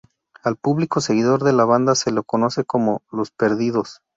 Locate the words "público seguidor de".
0.55-1.53